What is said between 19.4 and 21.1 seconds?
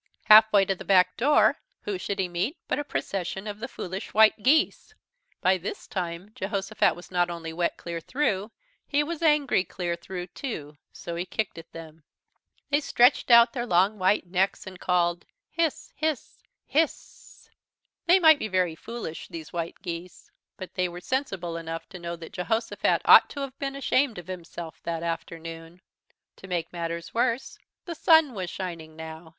White Geese, but they were